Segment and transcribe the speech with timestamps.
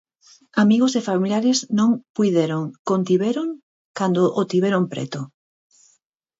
[0.63, 3.47] Amigos e familiares non puideron contiveron
[3.97, 5.21] cando o tiveron preto.